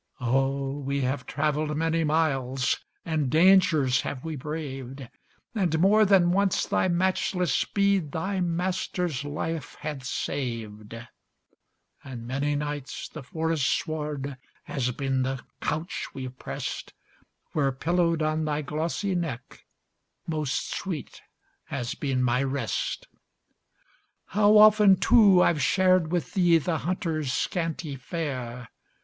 Oh! 0.19 0.79
we 0.79 1.01
have 1.01 1.27
travelled 1.27 1.77
many 1.77 2.03
miles, 2.03 2.79
And 3.05 3.29
dangers 3.29 4.01
have 4.01 4.25
we 4.25 4.35
braved; 4.35 5.07
And 5.53 5.77
more 5.79 6.05
than 6.05 6.31
once 6.31 6.65
thy 6.65 6.87
matchless 6.87 7.53
speed 7.53 8.11
Thy 8.11 8.39
master's 8.39 9.23
life 9.23 9.75
hath 9.81 10.03
saved; 10.03 10.95
And 12.03 12.25
many 12.25 12.55
nights 12.55 13.09
the 13.09 13.21
forest 13.21 13.67
sward 13.67 14.37
Has 14.63 14.89
been 14.89 15.21
the 15.21 15.43
couch 15.61 16.07
we've 16.15 16.35
pressed, 16.35 16.95
Where, 17.51 17.71
pillowed 17.71 18.23
on 18.23 18.43
thy 18.43 18.63
glossy 18.63 19.13
neck, 19.13 19.67
Most 20.25 20.71
sweet 20.71 21.21
has 21.65 21.93
been 21.93 22.23
my 22.23 22.41
rest. 22.41 23.07
How 24.29 24.57
often, 24.57 24.95
too, 24.95 25.43
I 25.43 25.53
we 25.53 25.59
shared 25.59 26.11
with 26.11 26.33
thee 26.33 26.57
The 26.57 26.79
hunter's 26.79 27.31
scanty 27.31 27.95
fare. 27.95 28.69